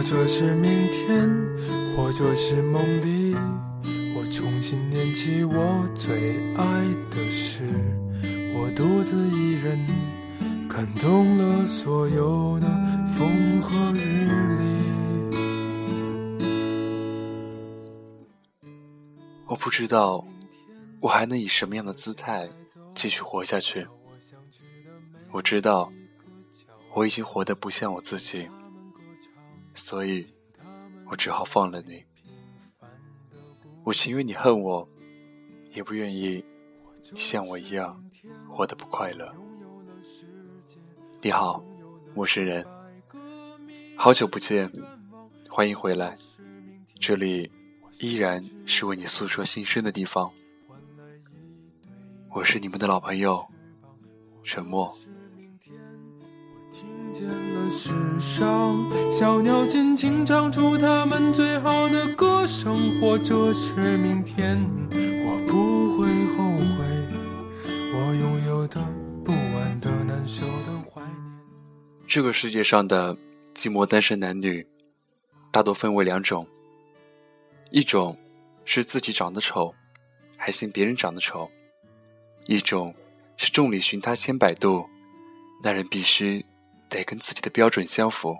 [0.00, 1.28] 或者是明天，
[1.94, 3.36] 或者是梦里，
[4.16, 6.64] 我重新念起我最爱
[7.10, 7.60] 的诗。
[8.54, 9.86] 我独自一人，
[10.70, 12.66] 看懂了所有的
[13.08, 14.26] 风和日
[14.56, 14.64] 丽。
[19.48, 20.24] 我不知道，
[21.02, 22.48] 我还能以什么样的姿态
[22.94, 23.86] 继续活下去。
[25.30, 25.92] 我知道，
[26.94, 28.48] 我已经活得不像我自己，
[29.74, 30.26] 所以，
[31.06, 32.04] 我只好放了你。
[33.82, 34.88] 我情愿你恨我，
[35.72, 36.44] 也不愿意
[37.02, 38.02] 像我一样
[38.48, 39.34] 活得不快乐。
[41.22, 41.64] 你好，
[42.14, 42.66] 陌生人，
[43.96, 44.70] 好久不见，
[45.48, 46.16] 欢迎回来，
[46.98, 47.50] 这里
[47.98, 50.30] 依然是为你诉说心声的地方。
[52.30, 53.46] 我是你们的老朋友，
[54.44, 54.94] 沉默。
[57.70, 66.84] 世上小鸟尽情唱出它们最好的歌声，或者是明天，我不会后悔，
[67.94, 68.82] 我拥有的
[69.24, 71.14] 不安的难受的怀念。
[72.08, 73.16] 这个世界上的
[73.54, 74.66] 寂寞单身男女，
[75.52, 76.48] 大多分为两种，
[77.70, 78.18] 一种
[78.64, 79.72] 是自己长得丑，
[80.36, 81.48] 还嫌别人长得丑；
[82.48, 82.92] 一种
[83.36, 84.86] 是众里寻他千百度，
[85.62, 86.44] 那人必须。
[86.90, 88.36] 得跟自己的标准相符。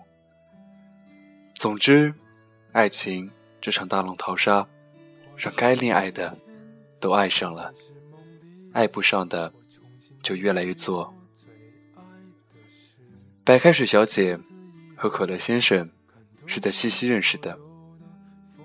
[1.54, 2.14] 总之，
[2.72, 4.66] 爱情这场大浪淘沙，
[5.36, 6.36] 让该恋爱的
[6.98, 7.72] 都爱上了，
[8.72, 9.52] 爱不上的
[10.22, 11.14] 就越来越作。
[13.44, 14.38] 白开水小姐
[14.96, 15.90] 和可乐先生
[16.46, 17.58] 是在西溪认识的，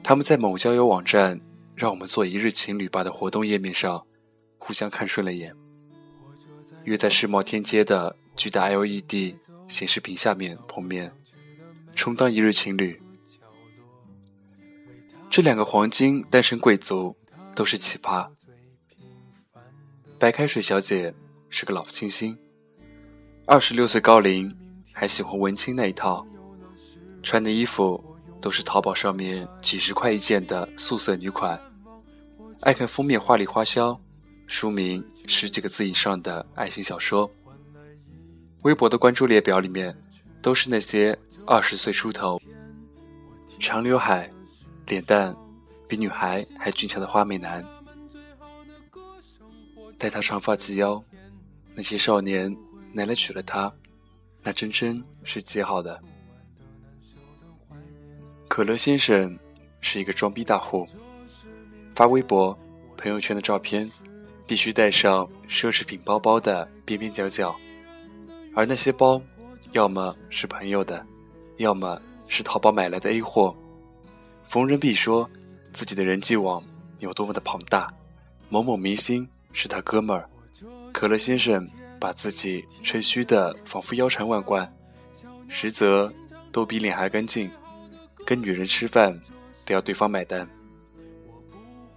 [0.04, 1.40] 他们在某交友网站
[1.76, 4.06] “让我们做一日情侣吧”的活动页面上
[4.58, 5.56] 互相看顺了眼，
[6.84, 9.36] 约在世贸天阶的巨大 LED。
[9.68, 11.12] 显示屏下面碰面，
[11.96, 13.02] 充当一日情侣。
[15.28, 17.18] 这两个黄金单身贵族
[17.56, 18.30] 都是奇葩。
[20.20, 21.12] 白开水小姐
[21.50, 22.38] 是个老清新，
[23.48, 24.56] 二十六岁高龄，
[24.94, 26.24] 还喜欢文青那一套，
[27.24, 28.00] 穿的衣服
[28.40, 31.60] 都是淘宝上面几十块一件的素色女款，
[32.62, 34.00] 爱看封面花里花销、
[34.46, 37.28] 书名十几个字以上的爱情小说。
[38.66, 39.96] 微博的关注列表里面，
[40.42, 41.16] 都是那些
[41.46, 42.42] 二十岁出头、
[43.60, 44.28] 长刘海、
[44.88, 45.36] 脸蛋
[45.88, 47.64] 比女孩还俊俏的花美男。
[50.00, 51.02] 待他长发及腰，
[51.76, 52.58] 那些少年
[52.92, 53.72] 奶奶娶了她，
[54.42, 56.02] 那真真是极好的。
[58.48, 59.38] 可乐先生
[59.80, 60.88] 是一个装逼大户，
[61.92, 62.58] 发微博、
[62.98, 63.90] 朋友圈的照片
[64.48, 67.56] 必须带上奢侈品包包的边边角角。
[68.56, 69.22] 而那些包，
[69.74, 71.06] 要么是朋友的，
[71.58, 73.54] 要么是淘宝买来的 A 货。
[74.48, 75.30] 逢人必说
[75.72, 76.64] 自己的人际网
[77.00, 77.94] 有多么的庞大，
[78.48, 80.30] 某某明星是他哥们儿。
[80.94, 81.68] 可乐先生
[82.00, 84.74] 把自己吹嘘的仿佛腰缠万贯，
[85.50, 86.12] 实则
[86.54, 87.52] 都比脸还干净。
[88.26, 89.20] 跟女人吃饭
[89.66, 90.50] 都要对方买单。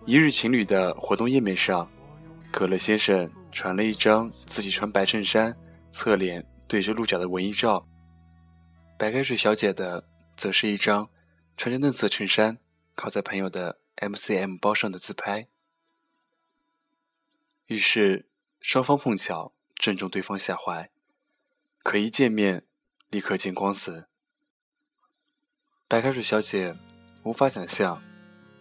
[0.05, 1.89] 一日情侣的活动页面上，
[2.51, 5.57] 可乐先生传了一张自己穿白衬衫。
[5.91, 7.87] 侧脸对着鹿角的文艺照，
[8.99, 11.11] 白开水小姐的则是一张
[11.57, 12.59] 穿着嫩色衬衫
[12.95, 15.49] 靠在朋友的 MCM 包上的自拍。
[17.67, 18.29] 于是
[18.61, 20.91] 双方碰巧正中对方下怀，
[21.83, 22.65] 可一见面
[23.09, 24.09] 立刻见光死。
[25.87, 26.77] 白开水小姐
[27.23, 28.03] 无法想象，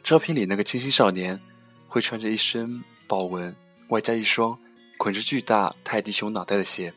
[0.02, 1.42] 照片里那个清新少年
[1.88, 3.56] 会穿着一身豹纹，
[3.90, 4.60] 外加一双
[4.98, 6.94] 捆着巨大泰迪熊脑袋的鞋。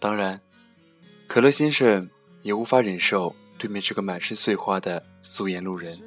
[0.00, 0.40] 当然，
[1.26, 2.08] 可乐先生
[2.42, 5.98] 也无法忍受对面这个满身碎花的素颜路人。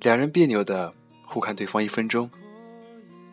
[0.00, 0.94] 两人别扭的
[1.26, 2.30] 互看对方一分钟，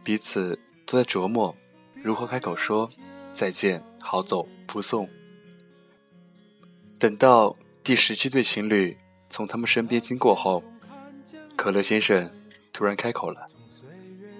[0.03, 1.55] 彼此都在琢磨
[2.01, 2.89] 如何开口说
[3.31, 5.07] 再见、好走、不送。
[6.99, 8.97] 等到第十七对情侣
[9.29, 10.63] 从他们身边经过后，
[11.55, 12.29] 可乐先生
[12.73, 13.47] 突然开口了，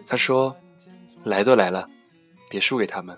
[0.05, 0.57] 他说
[1.23, 1.89] ：“来都来了，
[2.49, 3.17] 别输给他们。”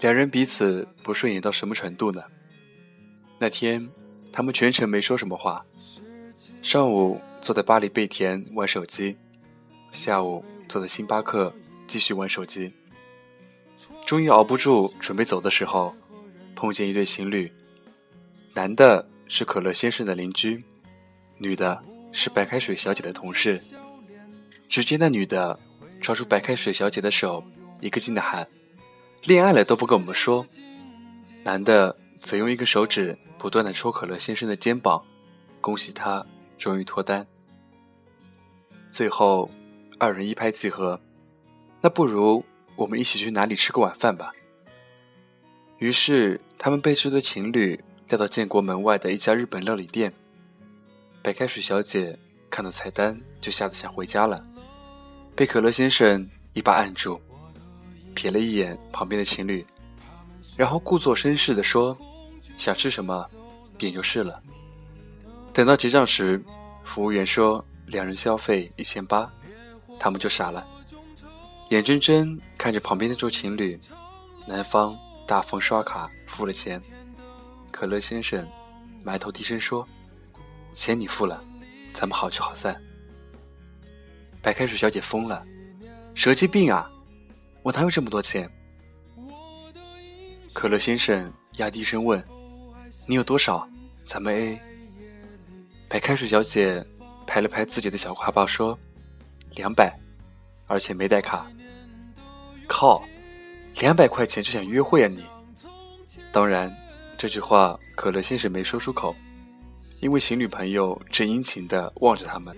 [0.00, 2.22] 两人彼此不顺眼到什么程度呢？
[3.38, 3.88] 那天，
[4.32, 5.64] 他们全程没说什么话。
[6.60, 9.16] 上午坐在巴黎贝甜玩手机，
[9.90, 11.52] 下午坐在星巴克
[11.86, 12.72] 继续玩手机。
[14.04, 15.94] 终于熬不住，准备走的时候，
[16.54, 17.50] 碰见一对情侣。
[18.54, 20.62] 男的是可乐先生的邻居，
[21.38, 21.82] 女的
[22.12, 23.60] 是白开水小姐的同事。
[24.68, 25.58] 只见那女的
[26.00, 27.42] 抓住白开水小姐的手，
[27.80, 28.46] 一个劲的喊。
[29.24, 30.46] 恋爱了都不跟我们说，
[31.44, 35.04] 男的则用一个手指不断的戳可乐先生的肩膀，
[35.60, 36.24] 恭喜他
[36.56, 37.26] 终于脱单。
[38.88, 39.50] 最后，
[39.98, 41.00] 二人一拍即合，
[41.80, 42.44] 那不如
[42.76, 44.32] 我们一起去哪里吃个晚饭吧。
[45.78, 50.12] 于是，他们被这对情侣带到建国门外的一家日本料理店。
[51.20, 52.16] 白开水小姐
[52.48, 54.46] 看到菜单就吓得想回家了，
[55.34, 57.20] 被可乐先生一把按住，
[58.16, 59.64] 瞥了一眼旁边的情侣，
[60.56, 61.96] 然后故作绅士地说
[62.58, 63.24] ：“想吃什么，
[63.78, 64.42] 点就是了。”
[65.52, 66.42] 等到结账时，
[66.82, 69.30] 服务员说两人消费一千八，
[70.00, 70.66] 他们就傻了，
[71.68, 73.78] 眼睁睁看着旁边的桌情侣，
[74.48, 74.98] 男方。
[75.28, 76.80] 大方刷卡付了钱，
[77.72, 78.48] 可乐先生
[79.02, 79.84] 埋头低声说
[80.70, 81.42] ：“钱你付了，
[81.92, 82.80] 咱们好聚好散。”
[84.40, 85.44] 白开水小姐疯了，
[86.14, 86.88] 蛇精病啊！
[87.66, 88.48] 我哪有这么多钱？
[90.52, 92.24] 可乐先生压低声问
[93.08, 93.68] ：“你有多少？
[94.06, 94.60] 咱们 A。”
[95.90, 96.86] 白开水小姐
[97.26, 98.78] 拍了拍自己的小挎包说
[99.56, 99.92] ：“两百，
[100.68, 101.44] 而且没带卡。”
[102.68, 103.02] 靠！
[103.80, 105.24] 两百块钱就想约会啊你？
[106.30, 106.72] 当然，
[107.18, 109.12] 这句话可乐先生没说出口，
[109.98, 112.56] 因为情侣朋友正殷勤地望着他们。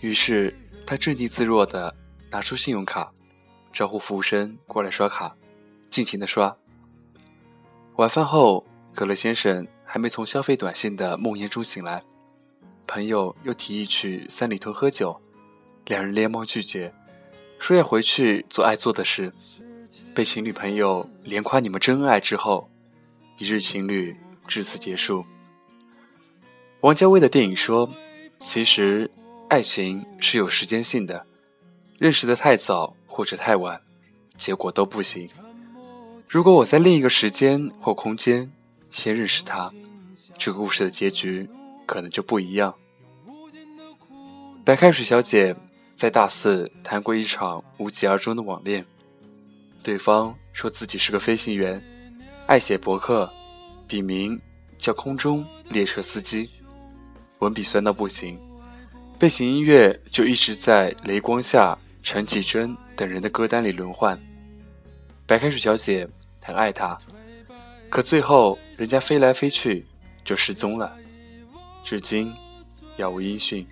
[0.00, 0.52] 于是
[0.84, 1.94] 他镇定自若地
[2.32, 3.13] 拿出信用卡，
[3.74, 5.34] 招呼服务生过来刷卡，
[5.90, 6.56] 尽情的刷。
[7.96, 12.04] 晚饭后，可乐先生还没从消费短信的梦魇中醒来，
[12.86, 15.20] 朋友又提议去三里屯喝酒，
[15.86, 16.94] 两人连忙拒绝，
[17.58, 19.32] 说要回去做爱做的事。
[20.14, 22.70] 被情侣朋友连夸你们真爱之后，
[23.38, 24.16] 一日情侣
[24.46, 25.24] 至此结束。
[26.82, 27.90] 王家卫的电影说
[28.38, 29.10] ：“其实
[29.48, 31.26] 爱情是有时间性的，
[31.98, 33.80] 认识的太早或者太晚，
[34.36, 35.28] 结果都不行。
[36.26, 38.50] 如果我在另一个时间或空间
[38.90, 39.72] 先认识他，
[40.36, 41.48] 这个故事的结局
[41.86, 42.74] 可能就不一样。”
[44.66, 45.54] 白开水小姐
[45.94, 48.84] 在大四谈过一场无疾而终的网恋。
[49.80, 51.80] 对方说自己是个飞行员，
[52.48, 53.32] 爱写博客，
[53.86, 54.36] 笔名
[54.76, 56.50] 叫空中列车司机，
[57.38, 58.36] 文笔酸到不行，
[59.20, 64.18] 背景音乐就一直在雷光下、陈绮贞等人的歌单里轮换。
[65.26, 66.08] 白开水小姐
[66.42, 66.98] 很爱他，
[67.88, 69.86] 可最后人家飞来飞去
[70.24, 70.96] 就失踪了，
[71.82, 72.32] 至今
[72.96, 73.66] 杳无音讯。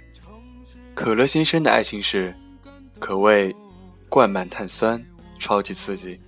[0.94, 2.34] 可乐先生的爱情史
[2.98, 3.54] 可谓
[4.08, 5.02] 灌满碳酸。
[5.38, 6.20] 超级刺激。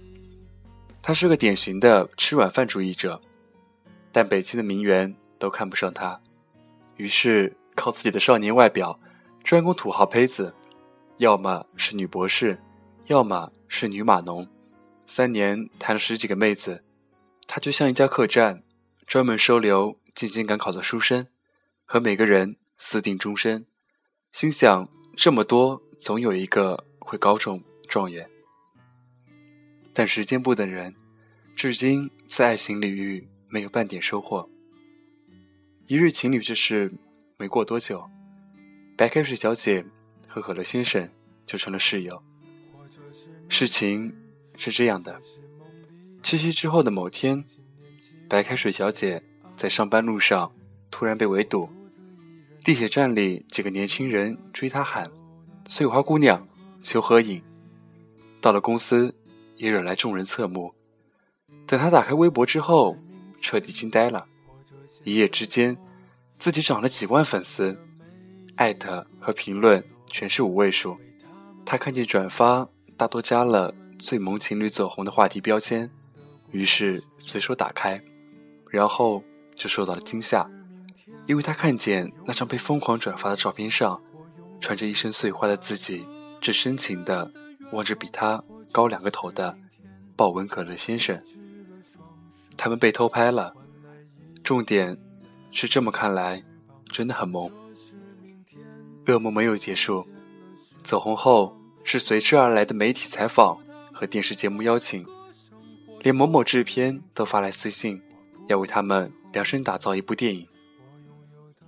[1.01, 3.23] 他是个典型的吃软饭主义者，
[4.11, 6.21] 但北京的名媛都看不上他，
[6.97, 8.99] 于是靠自己的少年外表，
[9.45, 10.53] 专攻土豪胚子，
[11.19, 12.61] 要么是女博士，
[13.07, 14.49] 要么是女码农。
[15.07, 16.83] 三年谈了十几个妹子，
[17.47, 18.63] 他就像一家客栈，
[19.07, 21.27] 专门收留进京赶考的书生，
[21.85, 23.65] 和每个人私定终身。
[24.33, 28.29] 心想这么多，总有一个会高中状元。
[29.93, 30.95] 但时间不等人，
[31.55, 34.49] 至今在爱情领域没有半点收获。
[35.87, 36.91] 一日情侣之事
[37.37, 38.09] 没过多久，
[38.97, 39.85] 白开水小姐
[40.27, 41.11] 和可乐先生
[41.47, 42.23] 就成了室友。
[43.49, 44.15] 事情
[44.57, 45.21] 是这样的：
[46.23, 47.45] 七夕之后的某天，
[48.29, 49.23] 白开水小姐
[49.55, 50.53] 在上班路上
[50.91, 51.69] 突然被围堵，
[52.63, 55.11] 地铁站里几个年轻人追她喊
[55.65, 56.47] ：“翠花姑娘，
[56.83, 57.43] 求合影。”
[58.41, 59.15] 到了公司。
[59.57, 60.75] 也惹来众人侧目。
[61.65, 62.97] 等他打开微博之后，
[63.41, 64.27] 彻底惊呆了。
[65.05, 65.79] 一夜之间，
[66.39, 67.79] 自己涨了几万粉丝，
[68.57, 70.99] 艾特和评论全是五位数。
[71.65, 75.91] 他看见转发大多加了“最萌情侣走红”的话题标签，
[76.51, 78.03] 于是随手打开，
[78.71, 79.23] 然后
[79.57, 80.49] 就受到了惊吓，
[81.27, 84.01] 因为他看见那张被疯狂转发的照片上，
[84.61, 86.05] 穿着一身碎花的自己，
[86.41, 87.31] 正深情的
[87.73, 88.43] 望着比他。
[88.73, 89.57] 高两个头的
[90.17, 91.23] 豹纹可乐先生，
[92.57, 93.55] 他们被偷拍了。
[94.43, 94.99] 重点
[95.53, 96.43] 是这么看来，
[96.89, 97.49] 真的很萌。
[99.07, 100.09] 噩梦没有结束，
[100.83, 103.63] 走红后是随之而来的媒体采访
[103.93, 105.07] 和电视节目邀请，
[106.01, 108.03] 连某某制片都发来私信，
[108.49, 110.49] 要为他们量身打造一部电影。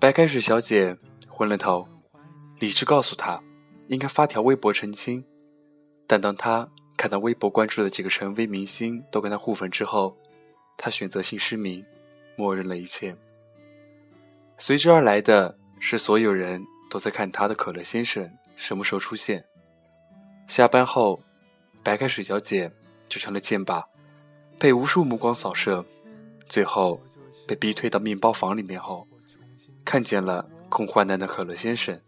[0.00, 0.96] 白开水小姐
[1.28, 1.86] 昏了头，
[2.58, 3.42] 理智告诉她，
[3.88, 5.24] 应该发条微博澄清，
[6.06, 6.68] 但当她。
[6.98, 10.16] 看到微博关注的几个成微明星都跟她互粉之后，
[10.78, 11.84] 她选择性失明，
[12.36, 13.14] 默认了一切。
[14.56, 19.44] 随之而来的是所有人都在看他的可乐先生什么时候出现。
[20.46, 21.22] 下班后，
[21.82, 22.72] 白开水小姐
[23.08, 23.84] 就成了箭靶，
[24.58, 25.84] 被无数目光扫射，
[26.48, 27.02] 最后
[27.46, 29.06] 被逼退到面包房里面后，
[29.84, 32.00] 看见了空患难的可乐先生。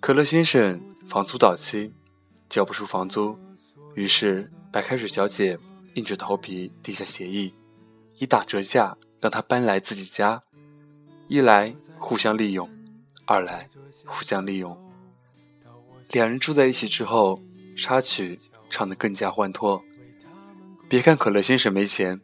[0.00, 1.92] 可乐先生房租到期，
[2.48, 3.38] 交不出房租，
[3.94, 5.58] 于是白开水小姐
[5.94, 7.54] 硬着头皮定下协议，
[8.18, 10.42] 以打折价让他搬来自己家。
[11.26, 12.68] 一来互相利用，
[13.24, 13.68] 二来
[14.04, 14.89] 互相利用。
[16.12, 17.40] 两人住在一起之后，
[17.76, 18.38] 插曲
[18.68, 19.80] 唱得更加欢脱。
[20.88, 22.20] 别看可乐先生没钱，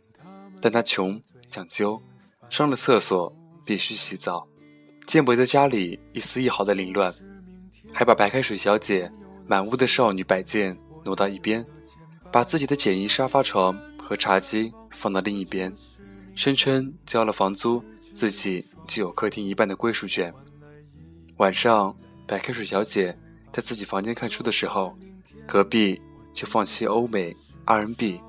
[0.60, 2.02] 但他穷讲究，
[2.50, 3.32] 上了厕所
[3.64, 4.48] 必须洗澡，
[5.06, 7.14] 见不得家里一丝一毫的凌乱，
[7.92, 9.10] 还把白开水小姐
[9.46, 11.64] 满屋的少女摆件挪到一边，
[12.32, 15.72] 把自己的简易沙发床和茶几放到另一边，
[16.34, 17.80] 声称交了房租，
[18.12, 20.34] 自己就有客厅一半的归属权。
[21.36, 23.16] 晚上，白开水小姐
[23.56, 24.94] 在自己房间看书的时候，
[25.46, 25.98] 隔壁
[26.30, 27.34] 就放起欧美
[27.64, 28.20] R&B。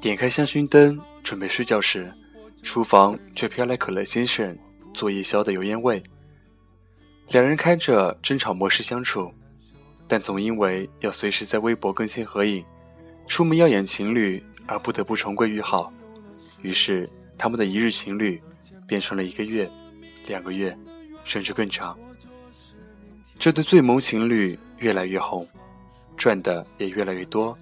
[0.00, 2.14] 点开香薰灯，准备睡觉时，
[2.62, 4.56] 厨房却飘来可乐先生
[4.92, 6.00] 做夜宵的油烟味。
[7.30, 9.34] 两人开着争吵模式相处，
[10.06, 12.64] 但总因为要随时在微博更新合影，
[13.26, 15.92] 出门要演情侣而不得不重归于好。
[16.62, 18.40] 于是，他们的一日情侣
[18.86, 19.68] 变成了一个月、
[20.28, 20.78] 两个月，
[21.24, 21.98] 甚至更长。
[23.44, 25.46] 这对最萌情侣越来越红，
[26.16, 27.54] 赚的也越来越多。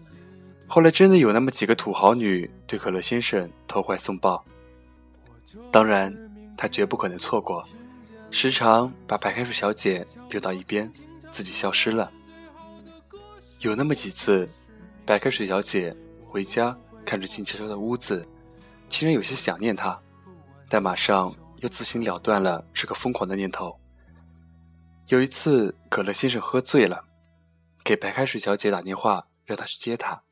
[0.68, 4.44] 后来真的有那么几个土豪女对可乐先生投怀送抱，
[5.72, 6.16] 当然
[6.56, 7.66] 他绝不可能错过，
[8.30, 10.88] 时常把白开水小姐丢到一边，
[11.32, 12.08] 自己消失了。
[13.58, 14.48] 有那么几次，
[15.04, 15.92] 白开水小姐
[16.24, 18.24] 回家看着静悄悄的屋子，
[18.88, 19.98] 竟然有些想念他，
[20.68, 23.76] 但马上又自行了断了这个疯狂的念头。
[25.08, 27.04] 有一次，可乐先生喝醉了，
[27.84, 30.22] 给白开水小姐打电话让她去接他。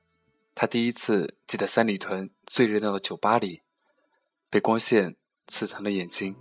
[0.54, 3.62] 他第一次挤在三里屯最热闹的酒吧里，
[4.48, 6.36] 被光线刺疼了眼睛。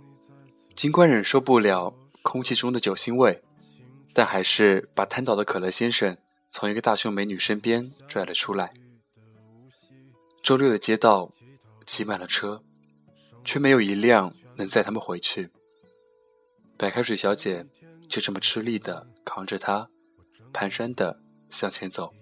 [0.74, 3.42] 尽管忍受不了空气中的酒腥味，
[4.14, 6.16] 但还是把瘫倒的可乐先生
[6.50, 8.72] 从一个大胸美女身边拽了出来。
[10.42, 11.32] 周六的街道
[11.84, 12.62] 挤满了车，
[13.44, 15.50] 却没有一辆能载他们回去。
[16.78, 17.66] 白开水小姐
[18.10, 19.88] 就这么吃力的扛着他，
[20.52, 22.12] 蹒跚的向前走。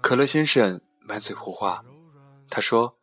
[0.00, 1.84] 可乐先生满嘴胡话，
[2.48, 2.96] 他说：“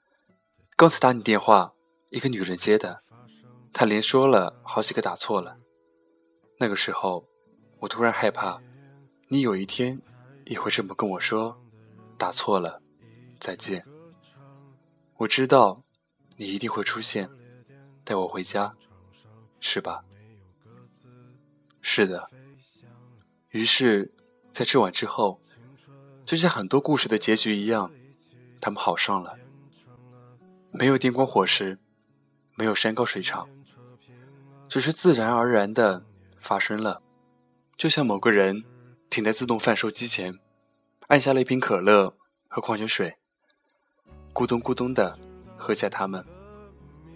[0.77, 1.73] 刚才打你电话，
[2.11, 3.03] 一个女人接的，
[3.73, 5.57] 他连说了好几个打错了。
[6.59, 7.27] 那个时候，
[7.79, 8.61] 我突然害怕，
[9.27, 10.01] 你有一天
[10.45, 11.61] 也会这么跟我说，
[12.17, 12.81] 打错了，
[13.37, 13.85] 再见。
[15.17, 15.83] 我知道
[16.37, 17.29] 你一定会出现，
[18.05, 18.73] 带我回家，
[19.59, 20.05] 是吧？
[21.91, 22.29] 是的。
[23.49, 24.13] 于是，
[24.53, 25.41] 在这晚之后。”
[26.23, 27.91] 就像很多故事的结局一样，
[28.61, 29.35] 他们好上了。
[30.69, 31.79] 没有电光火石，
[32.53, 33.49] 没有山高水长，
[34.67, 36.05] 只是自然而然的
[36.39, 37.01] 发生了。
[37.75, 38.63] 就像某个人
[39.09, 40.37] 停在自动贩售机前，
[41.07, 42.15] 按下了一瓶可乐
[42.47, 43.17] 和矿泉水，
[44.31, 45.17] 咕咚咕咚的
[45.57, 46.23] 喝下它们，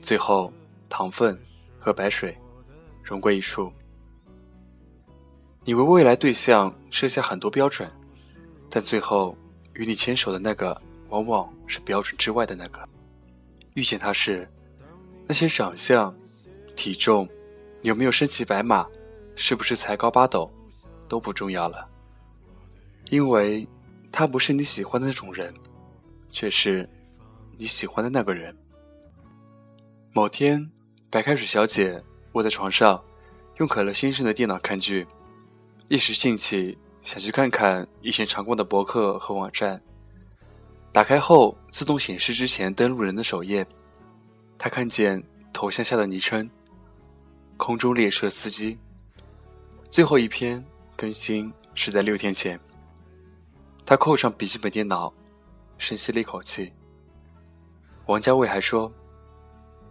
[0.01, 0.51] 最后
[0.89, 1.39] 糖分
[1.77, 2.35] 和白水
[3.03, 3.71] 融归一处。
[5.65, 7.89] 你为未来对象设下很多标准。
[8.69, 9.37] 但最后，
[9.73, 10.79] 与你牵手的那个，
[11.09, 12.87] 往往是标准之外的那个。
[13.75, 14.47] 遇见他时，
[15.27, 16.13] 那些长相、
[16.75, 17.27] 体重、
[17.83, 18.85] 有没有身骑白马、
[19.35, 20.51] 是不是才高八斗，
[21.07, 21.87] 都不重要了。
[23.09, 23.67] 因为，
[24.11, 25.53] 他不是你喜欢的那种人，
[26.31, 26.89] 却是
[27.57, 28.55] 你喜欢的那个人。
[30.11, 30.69] 某天，
[31.09, 32.03] 白开水小姐
[32.33, 33.03] 卧在床上，
[33.57, 35.05] 用可乐先生的电脑看剧，
[35.93, 36.75] 一时兴起。
[37.03, 39.79] 想去看看以前常逛的博客和网站。
[40.91, 43.63] 打开后，自动显示之前登录人的首页。
[44.57, 45.23] 他看见
[45.53, 46.49] 头像下的昵称
[47.57, 48.75] “空中列车司机”。
[49.91, 52.59] 最后一篇更新是在六天前。
[53.85, 55.13] 他扣上笔记本电脑，
[55.77, 56.73] 深吸了一口气。
[58.07, 58.91] 王家卫还说：“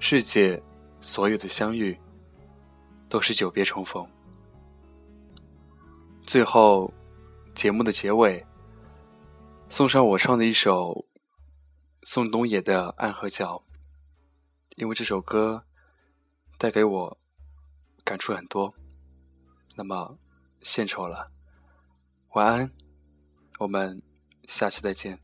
[0.00, 0.60] 世界
[0.98, 1.96] 所有的相遇，
[3.08, 4.04] 都是久别重逢。”
[6.32, 6.90] 最后。
[7.54, 8.42] 节目的结尾，
[9.68, 11.04] 送上我唱的一首
[12.02, 13.56] 宋冬野的《暗河桥》，
[14.76, 15.66] 因为这首歌
[16.56, 17.18] 带给我
[18.02, 18.74] 感触很多。
[19.76, 20.16] 那么，
[20.62, 21.30] 献丑了，
[22.30, 22.72] 晚安，
[23.58, 24.00] 我们
[24.48, 25.20] 下期再见。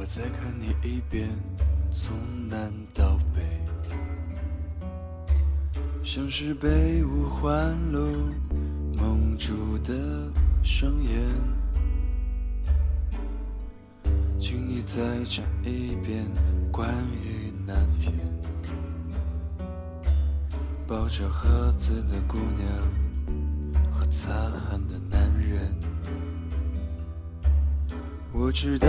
[0.00, 1.28] 我再看你一遍，
[1.92, 2.16] 从
[2.48, 3.42] 南到北，
[6.02, 8.30] 像是被五环路
[8.96, 9.92] 蒙住的
[10.62, 11.12] 双眼。
[14.38, 16.24] 请你再讲一遍
[16.72, 16.88] 关
[17.22, 18.14] 于那天
[20.86, 25.60] 抱着盒子的姑娘和擦汗的男人。
[28.32, 28.88] 我知道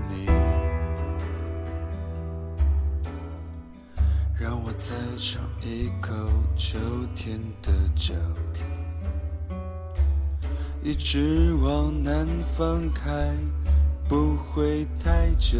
[4.81, 6.11] 再尝一口
[6.57, 6.79] 秋
[7.15, 8.15] 天的酒，
[10.81, 13.31] 一直往南方开，
[14.09, 15.59] 不会太久。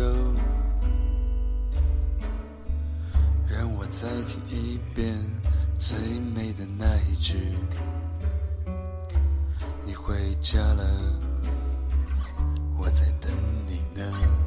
[3.48, 5.16] 让我再听一遍
[5.78, 6.00] 最
[6.34, 7.38] 美的那一句，
[9.86, 10.84] 你回家了，
[12.76, 13.32] 我在等
[13.68, 14.41] 你呢。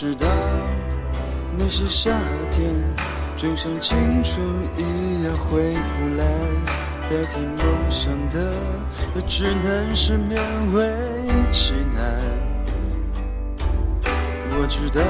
[0.00, 0.28] 知道
[1.58, 2.12] 那些夏
[2.52, 2.72] 天
[3.36, 4.40] 就像青春
[4.76, 6.24] 一样回不来，
[7.10, 8.54] 代替梦想的
[9.16, 10.38] 也只能是勉
[10.72, 10.88] 为
[11.50, 11.98] 其难。
[14.50, 15.02] 我知道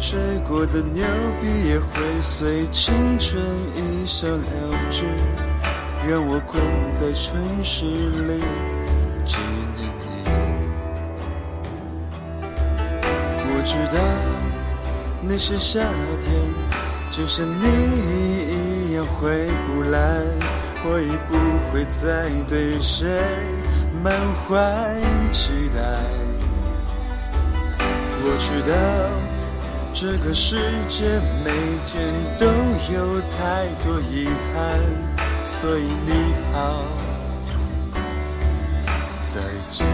[0.00, 1.04] 吹过的牛
[1.40, 3.40] 逼也会随青春
[3.76, 5.04] 一笑了之，
[6.10, 6.60] 让我困
[6.92, 8.42] 在城市里
[9.24, 9.38] 纪
[9.76, 10.07] 念你
[13.68, 14.02] 我知道
[15.20, 15.80] 那些夏
[16.22, 16.32] 天
[17.10, 17.64] 就像你
[18.48, 20.22] 一样回不来，
[20.86, 21.36] 我已不
[21.70, 23.20] 会再对谁
[24.02, 24.96] 满怀
[25.34, 26.00] 期待。
[28.22, 28.72] 我知道
[29.92, 30.56] 这个世
[30.88, 31.50] 界每
[31.84, 32.46] 天都
[32.90, 34.80] 有太多遗憾，
[35.44, 36.84] 所以你好，
[39.22, 39.86] 再见。